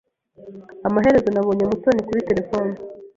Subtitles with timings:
[0.87, 2.73] Amaherezo nabonye Mutoni kuri terefone.